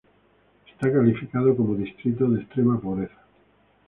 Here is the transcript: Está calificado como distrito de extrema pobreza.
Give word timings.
Está 0.65 0.91
calificado 0.91 1.55
como 1.55 1.75
distrito 1.75 2.27
de 2.27 2.41
extrema 2.41 2.79
pobreza. 2.81 3.19